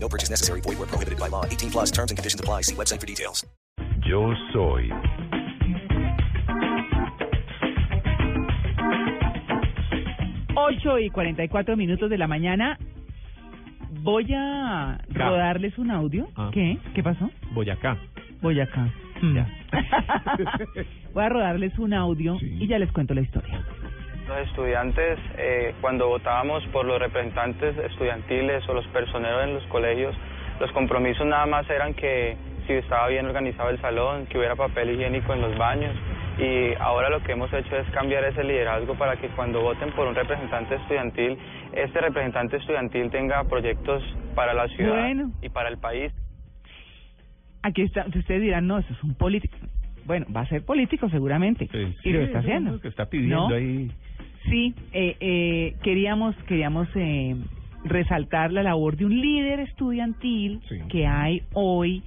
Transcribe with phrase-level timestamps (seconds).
[0.00, 0.60] No purchase necessary.
[0.62, 1.44] Void where prohibited by law.
[1.44, 2.62] 18 plus terms and conditions apply.
[2.62, 3.44] See website for details.
[4.06, 4.90] Yo soy.
[10.54, 12.78] Ocho y 44 minutos de la mañana.
[14.02, 16.28] Voy a rodarles un audio.
[16.36, 16.50] Ah.
[16.52, 16.78] ¿Qué?
[16.94, 17.30] ¿Qué pasó?
[17.52, 17.96] Boyacá.
[18.40, 18.92] Boyacá.
[19.34, 19.48] Ya.
[21.14, 22.58] Voy a rodarles un audio Sí.
[22.60, 23.64] y ya les cuento la historia.
[24.28, 30.14] Los estudiantes, eh, cuando votábamos por los representantes estudiantiles o los personeros en los colegios,
[30.60, 32.36] los compromisos nada más eran que
[32.66, 35.96] si estaba bien organizado el salón, que hubiera papel higiénico en los baños.
[36.38, 40.06] Y ahora lo que hemos hecho es cambiar ese liderazgo para que cuando voten por
[40.06, 41.38] un representante estudiantil,
[41.72, 44.02] este representante estudiantil tenga proyectos
[44.34, 45.32] para la ciudad Bueno.
[45.40, 46.12] y para el país.
[47.62, 49.56] Aquí está, ustedes dirán, no, eso es un político.
[50.04, 51.66] Bueno, va a ser político seguramente.
[51.72, 52.72] Sí, y lo está es haciendo.
[52.72, 53.54] lo que está pidiendo ¿No?
[53.54, 53.90] ahí.
[54.48, 57.36] Sí, eh, eh, queríamos, queríamos eh,
[57.84, 60.76] resaltar la labor de un líder estudiantil Sí.
[60.88, 62.02] que hay hoy,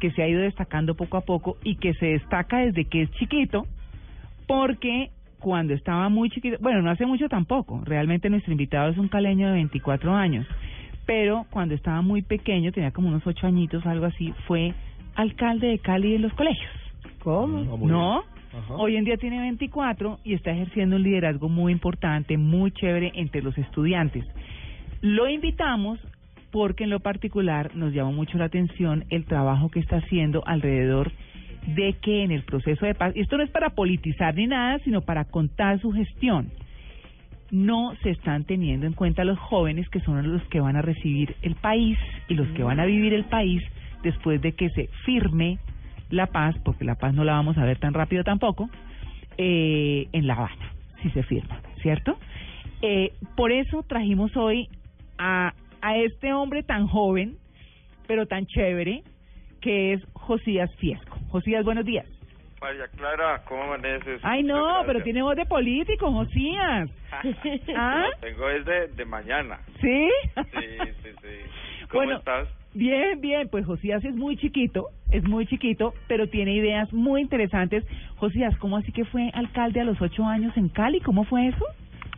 [0.00, 3.10] que se ha ido destacando poco a poco y que se destaca desde que es
[3.12, 3.66] chiquito,
[4.46, 9.08] porque cuando estaba muy chiquito, bueno, no hace mucho tampoco, realmente nuestro invitado es un
[9.08, 10.46] caleño de 24 años,
[11.06, 14.74] pero cuando estaba muy pequeño, tenía como unos 8 añitos, algo así, fue
[15.14, 16.70] alcalde de Cali en los colegios.
[17.20, 17.58] ¿Cómo?
[17.58, 18.22] Ah, ¿No?
[18.70, 23.42] Hoy en día tiene 24 y está ejerciendo un liderazgo muy importante, muy chévere entre
[23.42, 24.24] los estudiantes.
[25.00, 25.98] Lo invitamos
[26.50, 31.12] porque en lo particular nos llamó mucho la atención el trabajo que está haciendo alrededor
[31.66, 35.02] de que en el proceso de paz, esto no es para politizar ni nada, sino
[35.02, 36.48] para contar su gestión,
[37.50, 41.36] no se están teniendo en cuenta los jóvenes que son los que van a recibir
[41.42, 41.98] el país
[42.28, 43.62] y los que van a vivir el país
[44.02, 45.58] después de que se firme
[46.10, 48.68] la paz, porque la paz no la vamos a ver tan rápido tampoco,
[49.38, 50.72] eh, en La Habana,
[51.02, 52.18] si se firma, ¿cierto?
[52.82, 54.68] Eh, por eso trajimos hoy
[55.18, 57.36] a, a este hombre tan joven,
[58.06, 59.02] pero tan chévere,
[59.60, 61.18] que es Josías Fiesco.
[61.30, 62.06] Josías, buenos días.
[62.60, 64.20] María Clara, ¿cómo amaneces?
[64.22, 66.88] Ay, no, pero tiene voz de político, Josías.
[67.76, 68.06] ¿Ah?
[68.20, 69.58] Tengo desde de mañana.
[69.80, 70.08] ¿Sí?
[70.34, 71.65] Sí, sí, sí.
[71.88, 72.48] ¿Cómo Bueno, estás?
[72.74, 77.84] Bien, bien, pues Josías es muy chiquito, es muy chiquito, pero tiene ideas muy interesantes.
[78.16, 81.00] Josías, ¿cómo así que fue alcalde a los ocho años en Cali?
[81.00, 81.64] ¿Cómo fue eso?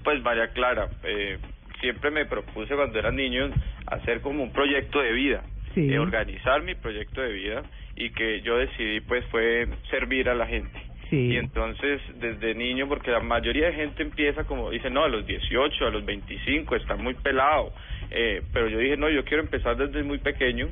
[0.03, 1.39] Pues María Clara, eh,
[1.81, 3.51] siempre me propuse cuando era niño
[3.87, 5.43] hacer como un proyecto de vida,
[5.75, 5.93] Sí.
[5.93, 7.63] eh, organizar mi proyecto de vida
[7.95, 10.77] y que yo decidí pues fue servir a la gente.
[11.09, 11.29] Sí.
[11.33, 15.25] Y entonces desde niño, porque la mayoría de gente empieza como dice, no, a los
[15.27, 17.73] 18, a los 25, está muy pelado.
[18.11, 20.69] Eh, pero yo dije, no, yo quiero empezar desde muy pequeño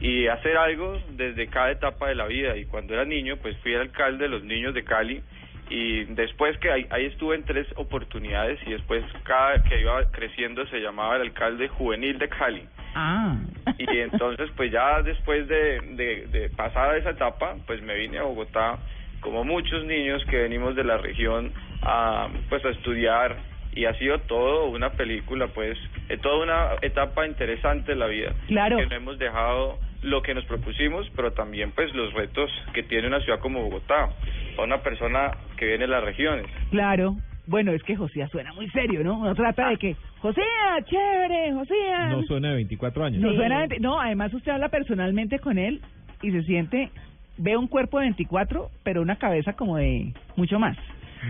[0.00, 2.56] y hacer algo desde cada etapa de la vida.
[2.56, 5.22] Y cuando era niño, pues fui alcalde de los niños de Cali
[5.70, 10.66] y después que ahí, ahí estuve en tres oportunidades y después cada que iba creciendo
[10.68, 12.62] se llamaba el alcalde juvenil de Cali.
[12.94, 13.36] Ah.
[13.76, 18.22] Y entonces, pues ya después de, de, de pasar esa etapa, pues me vine a
[18.22, 18.78] Bogotá,
[19.20, 23.36] como muchos niños que venimos de la región, a, pues a estudiar.
[23.78, 25.78] Y ha sido todo una película, pues,
[26.08, 28.32] eh, toda una etapa interesante de la vida.
[28.48, 28.76] Claro.
[28.78, 33.06] Que no hemos dejado lo que nos propusimos, pero también, pues, los retos que tiene
[33.06, 34.08] una ciudad como Bogotá,
[34.56, 36.46] para una persona que viene de las regiones.
[36.72, 37.14] Claro.
[37.46, 39.18] Bueno, es que Josías suena muy serio, ¿no?
[39.20, 42.10] Uno trata de que, Josías, chévere, Josías.
[42.10, 43.20] No suena de 24 años.
[43.22, 45.80] No suena de- no, además usted habla personalmente con él
[46.20, 46.90] y se siente,
[47.36, 50.76] ve un cuerpo de 24, pero una cabeza como de mucho más.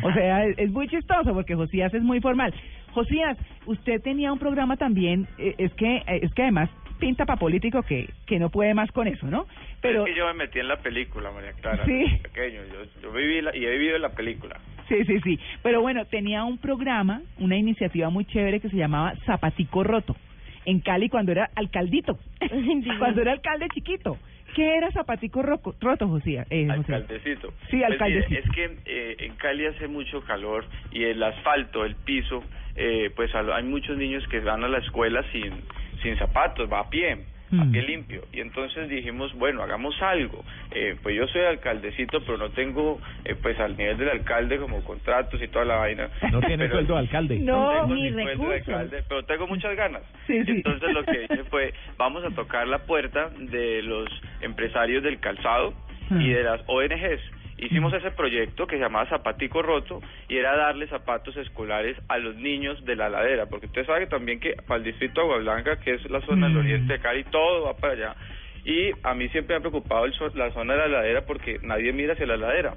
[0.02, 2.52] O sea, es, es muy chistoso porque Josías es muy formal.
[2.92, 7.38] Josías, usted tenía un programa también, eh, es que eh, es que además pinta para
[7.38, 9.46] político que, que no puede más con eso, ¿no?
[9.80, 12.04] Pero es que yo me metí en la película, María Clara, Sí.
[12.22, 12.60] pequeño.
[12.72, 14.56] Yo, yo viví la- y he vivido en la película.
[14.88, 15.38] Sí, sí, sí.
[15.62, 20.16] Pero bueno, tenía un programa, una iniciativa muy chévere que se llamaba Zapatico Roto,
[20.64, 22.18] en Cali cuando era alcaldito,
[22.98, 24.18] cuando era alcalde chiquito.
[24.58, 26.44] ¿Qué era Zapatico Roco- Roto, José?
[26.50, 26.92] Eh, José?
[26.92, 27.52] Alcaldecito.
[27.70, 28.28] Sí, Pues alcaldecito.
[28.28, 32.42] mire, es que eh, en Cali hace mucho calor y el asfalto, el piso,
[32.74, 35.62] eh, pues hay muchos niños que van a la escuela sin,
[36.02, 37.18] sin zapatos, va a pie.
[37.52, 37.72] A Mm.
[37.72, 38.22] pie limpio.
[38.32, 40.44] Y entonces dijimos, bueno, hagamos algo.
[40.70, 44.82] Eh, pues yo soy alcaldecito, pero no tengo, eh, pues al nivel del alcalde como
[44.84, 46.08] contratos y toda la vaina.
[46.30, 47.38] No tiene Pero- sueldo de alcalde.
[47.38, 50.02] No, tengo ni sueldo de alcalde, pero tengo muchas ganas.
[50.26, 50.50] Sí, sí.
[50.50, 54.08] Entonces lo que hice fue, vamos a tocar la puerta de los
[54.40, 55.72] empresarios del calzado
[56.10, 57.20] y de las ONGs.
[57.58, 62.36] Hicimos ese proyecto que se llamaba Zapatico Roto y era darle zapatos escolares a los
[62.36, 65.80] niños de la ladera, porque usted sabe también que para el distrito de Agua Blanca,
[65.80, 68.16] que es la zona del oriente de Cali, todo va para allá.
[68.64, 71.92] Y a mí siempre me ha preocupado el la zona de la ladera porque nadie
[71.92, 72.74] mira hacia la ladera.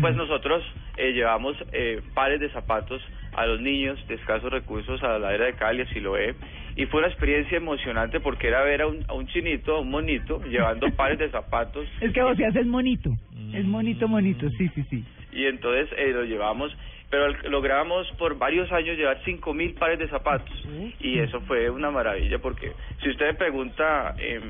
[0.00, 0.64] Pues nosotros
[0.96, 3.00] eh, llevamos eh, pares de zapatos
[3.36, 6.34] a los niños de escasos recursos a la ladera de Cali, así lo ve.
[6.76, 9.90] Y fue una experiencia emocionante porque era ver a un, a un chinito, a un
[9.90, 11.86] monito, llevando pares de zapatos.
[12.00, 13.10] Es que Josías es monito.
[13.52, 15.04] Es monito, monito, sí, sí, sí.
[15.32, 16.76] Y entonces eh, lo llevamos,
[17.10, 20.52] pero logramos por varios años llevar cinco mil pares de zapatos.
[21.00, 22.72] Y eso fue una maravilla porque
[23.02, 24.40] si usted me pregunta eh,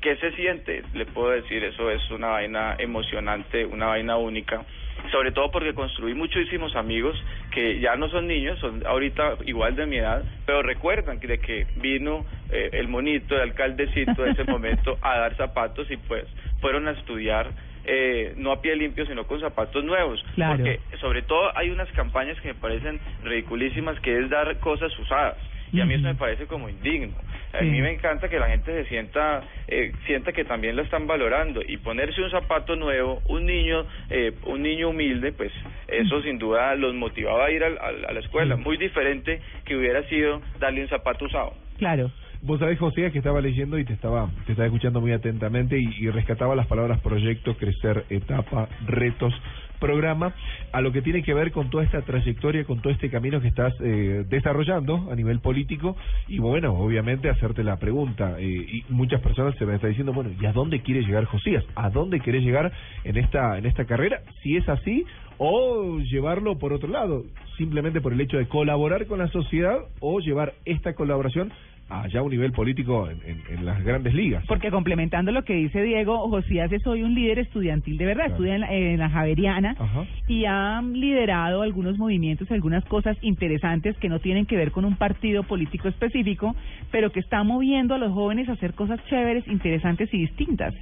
[0.00, 4.64] qué se siente, le puedo decir, eso es una vaina emocionante, una vaina única.
[5.10, 7.16] Sobre todo porque construí muchísimos amigos
[7.50, 11.38] que ya no son niños, son ahorita igual de mi edad, pero recuerdan que de
[11.38, 16.24] que vino eh, el monito, el alcaldecito de ese momento a dar zapatos y pues
[16.60, 17.50] fueron a estudiar
[17.84, 20.22] eh, no a pie limpio, sino con zapatos nuevos.
[20.34, 20.56] Claro.
[20.56, 25.36] Porque sobre todo hay unas campañas que me parecen ridiculísimas, que es dar cosas usadas.
[25.72, 27.14] Y a mí eso me parece como indigno.
[27.52, 27.64] A Sí.
[27.66, 31.60] mí me encanta que la gente se sienta, eh, sienta que también lo están valorando
[31.66, 35.52] y ponerse un zapato nuevo, un niño, eh, un niño humilde, pues
[35.88, 38.56] eso sin duda los motivaba a ir al- al- a la escuela.
[38.56, 41.54] Muy diferente que hubiera sido darle un zapato usado.
[41.78, 42.10] Claro.
[42.42, 45.90] Vos sabés, José, que estaba leyendo y te estaba, te estaba escuchando muy atentamente y,
[45.98, 49.34] y rescataba las palabras proyecto, crecer, etapa, retos,
[49.80, 50.34] programa,
[50.72, 53.48] a lo que tiene que ver con toda esta trayectoria, con todo este camino que
[53.48, 55.96] estás eh, desarrollando a nivel político
[56.28, 60.30] y bueno, obviamente hacerte la pregunta eh, y muchas personas se me están diciendo, bueno,
[60.40, 61.64] ¿y a dónde quiere llegar Josías?
[61.74, 62.70] ¿A dónde querés llegar
[63.04, 64.20] en esta en esta carrera?
[64.42, 65.04] Si es así
[65.38, 67.24] o llevarlo por otro lado,
[67.56, 71.50] simplemente por el hecho de colaborar con la sociedad o llevar esta colaboración
[71.90, 74.44] allá a un nivel político en, en- en las grandes ligas.
[74.46, 78.34] Porque complementando lo que dice Diego, Josías es hoy un líder estudiantil de verdad, Claro.
[78.34, 80.04] estudia en la, en la Javeriana Ajá.
[80.28, 84.96] y ha liderado algunos movimientos, algunas cosas interesantes que no tienen que ver con un
[84.96, 86.54] partido político específico,
[86.90, 90.74] pero que está moviendo a los jóvenes a hacer cosas chéveres, interesantes y distintas.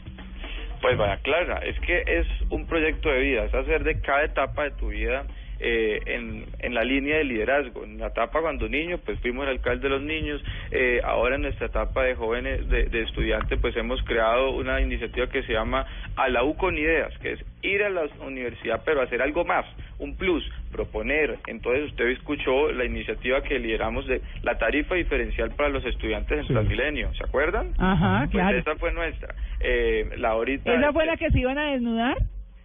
[0.81, 4.65] Pues vaya, Clara, es que es un proyecto de vida, es hacer de cada etapa
[4.65, 5.25] de tu vida
[5.61, 7.85] eh, en, en la línea de liderazgo.
[7.85, 11.43] En la etapa cuando niño, pues fuimos el alcalde de los niños, eh, ahora en
[11.43, 15.87] nuestra etapa de jóvenes, de, de estudiantes, pues hemos creado una iniciativa que se llama
[16.17, 19.67] A la U con Ideas, que es ir a la universidad, pero hacer algo más,
[19.99, 21.39] un plus, proponer.
[21.49, 26.47] Entonces usted escuchó la iniciativa que lideramos de la tarifa diferencial para los estudiantes en
[26.47, 26.53] Sí.
[26.53, 27.73] Transmilenio, ¿se acuerdan?
[27.79, 28.59] Ajá, Pues claro.
[28.59, 29.35] esa fue nuestra.
[29.61, 30.73] Eh, la ahorita...
[30.73, 32.17] ¿Esa fue la que se iban a desnudar?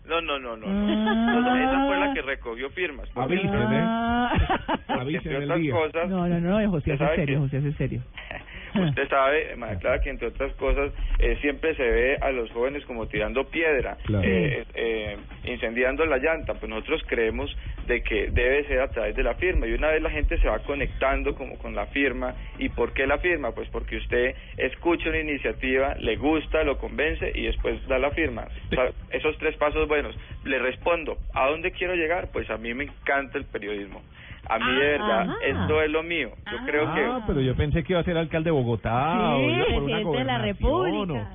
[0.06, 0.66] No, no, no, no.
[0.68, 1.40] Ah.
[1.40, 1.56] no.
[1.58, 3.10] Esa fue la que recogió firmas.
[3.14, 3.84] porque- Avisen, ¿eh?
[3.86, 4.34] Ah.
[5.02, 5.74] entre el otras día.
[5.74, 8.02] cosas, No, no, no, José es serio, José es serio.
[8.76, 12.84] Usted sabe, María Clara, que entre otras cosas eh, siempre se ve a los jóvenes
[12.86, 14.24] como tirando piedra, Claro.
[14.28, 16.54] eh, eh, incendiando la llanta.
[16.56, 17.56] Pues nosotros creemos
[17.88, 19.68] de que debe ser a través de la firma.
[19.68, 22.36] Y una vez la gente se va conectando como con la firma.
[22.58, 23.52] ¿Y por qué la firma?
[23.52, 28.48] Pues porque usted escucha una iniciativa, le gusta, lo convence y después da la firma.
[28.72, 30.16] O sea, esos tres pasos buenos.
[30.46, 32.30] Le respondo, ¿a dónde quiero llegar?
[32.34, 34.02] Pues a mí me encanta el periodismo.
[34.50, 35.36] A mí de verdad, ajá.
[35.42, 36.32] esto es lo mío.
[36.52, 37.02] Yo creo que...
[37.02, 39.84] Ah, pero yo pensé que iba a ser alcalde de Bogotá Sí, o iba por
[39.84, 41.30] una presidente de la gobernación, República.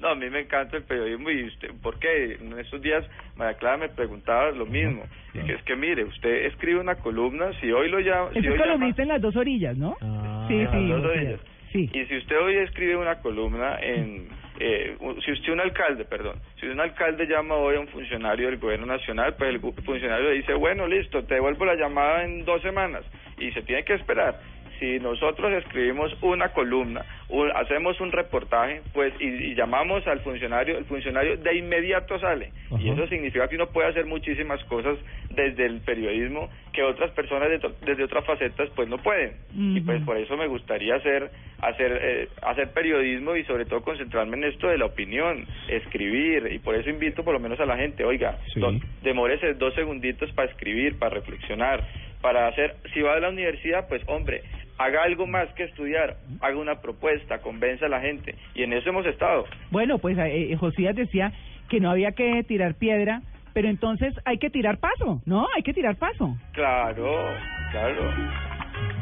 [0.00, 2.38] No, a mí me encanta el periodismo y usted, ¿por qué?
[2.40, 3.04] En estos días
[3.36, 5.02] María Clara me preguntaba lo mismo.
[5.34, 8.30] Y que es que mire, usted escribe una columna, si hoy lo llama...
[8.32, 9.96] si hoy es llama- columnista en las dos orillas, ¿no?
[10.00, 10.46] Ah.
[10.48, 10.88] sí, en sí.
[10.88, 11.40] las dos orillas.
[11.72, 11.90] Sí.
[11.92, 14.28] Y si usted hoy escribe una columna en...
[14.58, 18.58] Eh, si usted un alcalde, perdón, si un alcalde llama hoy a un funcionario del
[18.58, 22.62] gobierno nacional, pues el funcionario le dice, bueno, listo, te devuelvo la llamada en dos
[22.62, 23.04] semanas
[23.38, 24.38] y se tiene que esperar.
[24.78, 30.76] Si nosotros escribimos una columna, un- hacemos un reportaje, pues y, y llamamos al funcionario,
[30.78, 32.52] el funcionario de inmediato sale.
[32.80, 34.98] Y eso significa que uno puede hacer muchísimas cosas
[35.30, 39.32] desde el periodismo que otras personas de desde otras facetas pues no pueden.
[39.54, 41.30] Y pues por eso me gustaría hacer
[41.62, 46.58] hacer eh, hacer periodismo y sobre todo concentrarme en esto de la opinión, escribir y
[46.58, 48.60] por eso invito por lo menos a la gente, oiga, Sí.
[48.60, 51.82] do- demórese dos segunditos para escribir, para reflexionar,
[52.20, 54.42] para hacer, si va a la universidad, pues hombre,
[54.78, 58.88] haga algo más que estudiar, haga una propuesta, convenza a la gente y en eso
[58.90, 59.46] hemos estado.
[59.70, 61.32] Bueno, pues eh, eh, Josías decía
[61.68, 63.22] que no había que tirar piedra,
[63.54, 65.46] pero entonces hay que tirar paso, ¿no?
[65.56, 66.36] Hay que tirar paso.
[66.52, 67.28] Claro,
[67.70, 68.12] claro.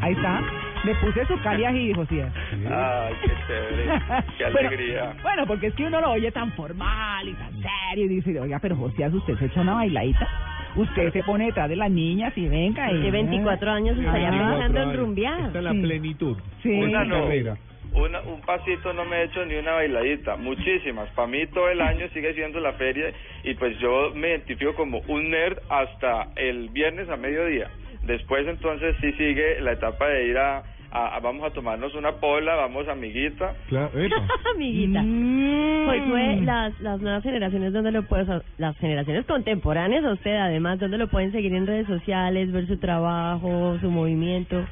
[0.01, 0.41] Ahí está.
[0.85, 2.33] Le puse su cali ají, Josías.
[2.53, 3.85] Ay, qué chévere,
[4.39, 5.15] qué Bueno, alegría.
[5.23, 8.59] Bueno, porque es que uno lo oye tan formal y tan serio y dice, oiga,
[8.61, 10.29] pero Josías, usted se echa una bailadita.
[10.75, 12.91] Usted se pone detrás de las niñas y venga.
[12.91, 14.97] Y, De 24 años estaría Ah, pensando en años.
[15.01, 15.41] rumbear.
[15.41, 15.83] Está en la Sí.
[15.83, 16.71] plenitud Sí.
[16.81, 17.15] Una no.
[17.23, 17.57] carrera.
[17.95, 21.09] Una, un pasito no me he hecho ni una bailadita, muchísimas.
[21.11, 23.13] Para mí todo el año sigue siendo la feria
[23.45, 27.69] y pues yo me identifico como un nerd hasta el viernes a mediodía.
[28.03, 32.13] Después entonces sí sigue la etapa de ir a, a- a- vamos a tomarnos una
[32.13, 33.55] pola, vamos amiguita.
[33.69, 33.91] Claro.
[34.55, 35.03] Amiguita.
[35.03, 35.87] Mm.
[35.87, 38.27] Josué, las, las nuevas generaciones, ¿dónde lo puedes,
[38.59, 42.79] las generaciones contemporáneas a usted además, ¿dónde lo pueden seguir en redes sociales, ver su
[42.79, 44.65] trabajo, su movimiento?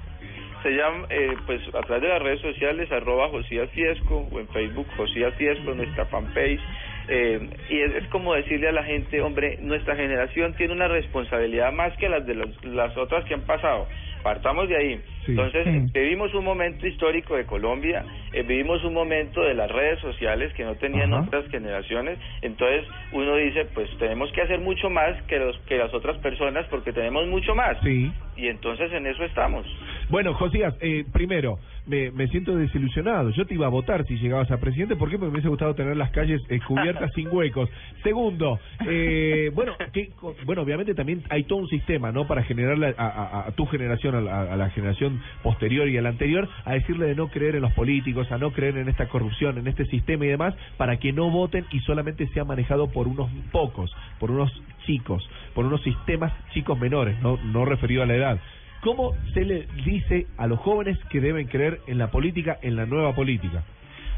[0.63, 4.49] Se llama, eh, pues a través de las redes sociales, arroba Josías Fiesco, o en
[4.49, 6.61] Facebook Josías Fiesco, nuestra fanpage.
[7.09, 7.41] Eh,
[7.71, 11.97] y es, es como decirle a la gente, hombre, nuestra generación tiene una responsabilidad más
[11.97, 13.89] que las de los- las otras que han pasado.
[14.23, 15.01] Partamos de ahí.
[15.25, 15.31] Sí.
[15.33, 20.53] Entonces, vivimos un momento histórico de Colombia, eh, vivimos un momento de las redes sociales
[20.53, 21.23] que no tenían Ajá.
[21.27, 22.19] otras generaciones.
[22.43, 26.67] Entonces, uno dice, pues tenemos que hacer mucho más que, los, que las otras personas
[26.69, 27.79] porque tenemos mucho más.
[27.83, 28.13] Sí.
[28.37, 29.67] Y entonces en eso estamos.
[30.11, 33.31] Bueno, Josías, eh, primero, me, me siento desilusionado.
[33.31, 34.97] Yo te iba a votar si llegabas a presidente.
[34.97, 35.17] ¿Por qué?
[35.19, 37.69] Porque me hubiese gustado tener las calles eh, cubiertas sin huecos.
[38.03, 40.11] Segundo, eh, bueno, que,
[40.45, 42.27] bueno, obviamente también hay todo un sistema, ¿no?
[42.27, 46.03] Para generarle a, a- a tu generación, a la, a la generación posterior y a
[46.03, 49.07] la anterior, a decirle de no creer en los políticos, a no creer en esta
[49.07, 53.07] corrupción, en este sistema y demás, para que no voten y solamente sea manejado por
[53.07, 54.51] unos pocos, por unos
[54.87, 55.23] chicos,
[55.55, 58.41] por unos sistemas chicos menores, no, no referido a la edad.
[58.83, 62.87] ¿Cómo se le dice a los jóvenes que deben creer en la política, en la
[62.87, 63.63] nueva política?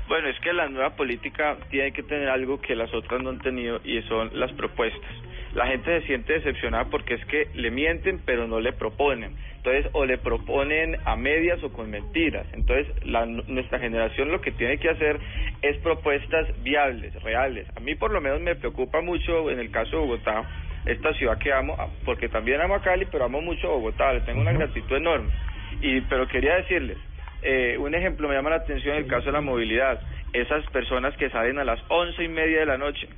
[0.06, 3.40] Bueno, es que la nueva política tiene que tener algo que las otras no han
[3.40, 5.10] tenido y son las propuestas.
[5.54, 9.34] La gente se siente decepcionada porque es que le mienten pero no le proponen.
[9.56, 12.46] Entonces, o le proponen a medias o con mentiras.
[12.52, 15.18] Entonces, la, nuestra generación lo que tiene que hacer
[15.62, 17.66] es propuestas viables, reales.
[17.76, 20.44] A mí por lo menos me preocupa mucho en el caso de Bogotá,
[20.86, 24.20] esta ciudad que amo, porque también amo a Cali, pero amo mucho a Bogotá, le
[24.22, 25.30] tengo una gratitud enorme.
[25.80, 26.98] Y, pero quería decirles,
[27.42, 30.00] eh, un ejemplo me llama la atención el caso de la movilidad.
[30.32, 33.08] Esas personas que salen a las once y media de la noche.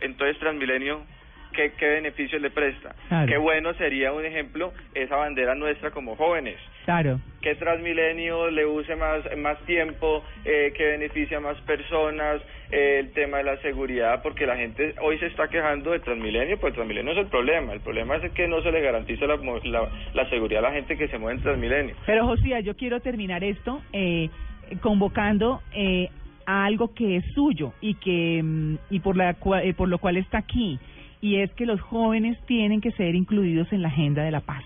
[0.00, 1.02] Entonces Transmilenio,
[1.52, 2.94] ¿qué, qué beneficios le presta?
[3.08, 3.26] Claro.
[3.26, 6.56] Qué bueno sería un ejemplo esa bandera nuestra como jóvenes.
[6.84, 7.20] Claro.
[7.42, 13.12] Que Transmilenio le use más, más tiempo, eh, que beneficia a más personas, eh, el
[13.12, 17.12] tema de la seguridad, porque la gente hoy se está quejando de Transmilenio, pues Transmilenio
[17.12, 17.72] es el problema.
[17.72, 20.96] El problema es que no se le garantiza la, la, la seguridad a la gente
[20.96, 21.94] que se mueve en Transmilenio.
[22.06, 24.28] Pero Josía, yo quiero terminar esto eh,
[24.80, 26.08] convocando eh,
[26.46, 29.98] a algo que es suyo y que mm, y por la cua- eh, por lo
[29.98, 30.78] cual está aquí
[31.22, 34.64] y es que los jóvenes tienen que ser incluidos en la agenda de la paz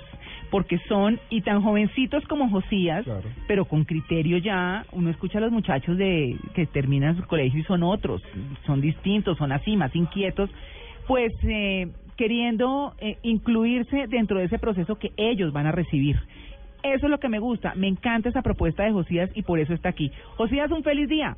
[0.50, 3.22] porque son y tan jovencitos como Josías, Claro.
[3.48, 7.64] pero con criterio ya, uno escucha a los muchachos de que terminan su colegio y
[7.64, 8.22] son otros,
[8.64, 10.48] son distintos, son así, más inquietos,
[11.08, 16.20] pues eh, queriendo eh, incluirse dentro de ese proceso que ellos van a recibir.
[16.84, 19.72] Eso es lo que me gusta, me encanta esa propuesta de Josías y por eso
[19.74, 20.12] está aquí.
[20.36, 21.36] Josías, un feliz día.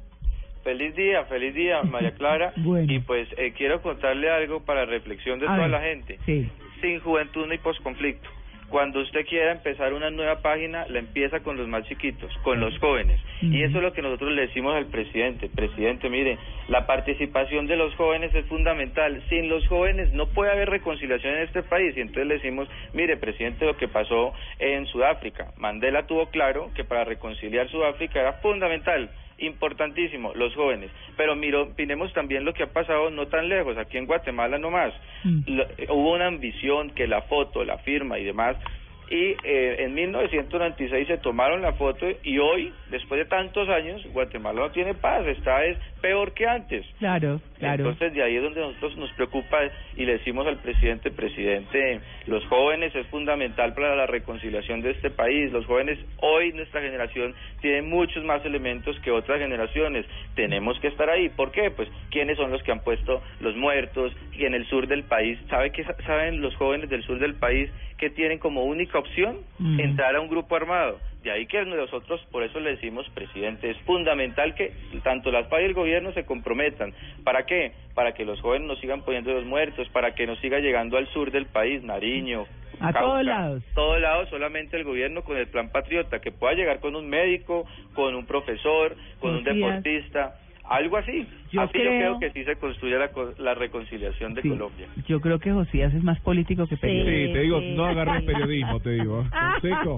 [0.66, 2.52] Feliz día, feliz día, María Clara.
[2.56, 2.92] Bueno.
[2.92, 6.18] Y pues eh, quiero contarle algo para reflexión de A toda ver, la gente.
[6.26, 6.50] Sí.
[6.80, 8.28] Sin juventud hay posconflicto.
[8.68, 12.76] Cuando usted quiera empezar una nueva página, la empieza con los más chiquitos, con los
[12.80, 13.20] jóvenes.
[13.40, 15.48] Y eso es lo que nosotros le decimos al presidente.
[15.54, 19.22] Presidente, mire, la participación de los jóvenes es fundamental.
[19.28, 21.96] Sin los jóvenes no puede haber reconciliación en este país.
[21.96, 25.52] Y entonces le decimos, mire, presidente, lo que pasó en Sudáfrica.
[25.58, 30.90] Mandela tuvo claro que para reconciliar Sudáfrica era fundamental importantísimo, los jóvenes.
[31.16, 34.92] Pero miro, miremos también lo que ha pasado no tan lejos, aquí en Guatemala nomás.
[35.24, 35.40] Mm.
[35.46, 38.56] Lo- eh, hubo una ambición que la foto, la firma y demás.
[39.08, 44.62] Y eh, en 1996 se tomaron la foto y hoy, después de tantos años, Guatemala
[44.62, 46.84] no tiene paz, está es peor que antes.
[46.98, 47.84] Claro, claro.
[47.90, 49.58] Entonces de ahí es donde nosotros nos preocupa
[49.96, 55.10] y le decimos al presidente, presidente, los jóvenes es fundamental para la reconciliación de este
[55.10, 55.52] país.
[55.52, 60.06] Los jóvenes hoy nuestra generación tiene muchos más elementos que otras generaciones.
[60.34, 61.28] Tenemos que estar ahí.
[61.28, 61.70] ¿Por qué?
[61.70, 65.38] Pues quiénes son los que han puesto los muertos y en el sur del país.
[65.48, 69.38] ¿Sabe qué sa- saben los jóvenes del sur del país que tienen como única opción
[69.58, 69.80] Mm.
[69.80, 71.00] entrar a un grupo armado?
[71.26, 75.62] De ahí que nosotros, por eso le decimos, presidente, es fundamental que tanto las FARC
[75.62, 76.94] y el gobierno se comprometan.
[77.24, 77.72] ¿Para qué?
[77.96, 81.08] Para que los jóvenes no sigan poniendo los muertos, para que no siga llegando al
[81.08, 82.46] sur del país, Nariño.
[82.78, 83.62] A Cauca, todos lados.
[83.74, 87.66] Todos lados, solamente el gobierno con el plan patriota, que pueda llegar con un médico,
[87.94, 91.26] con un profesor, con un deportista, algo así.
[91.52, 94.48] Yo así yo creo- creo que sí se construye la, co- la reconciliación de Sí,
[94.48, 94.86] Colombia.
[95.06, 97.26] Yo creo que Josías es más político que periodista.
[97.28, 97.74] Sí, te digo, sí.
[97.76, 99.24] no agarres periodismo, te digo.
[99.60, 99.96] Seco.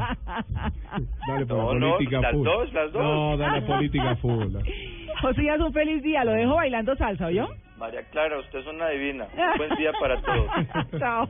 [1.27, 2.45] Dale por No, la no, política las full.
[2.45, 3.03] dos, las dos.
[3.03, 4.55] No, dale política full.
[5.21, 6.25] Josías, un feliz día.
[6.25, 7.49] Lo dejo bailando salsa, ¿oyó?
[7.77, 9.27] María Clara, usted es una divina.
[9.53, 10.51] Un buen día para todos.
[10.99, 11.29] Chao.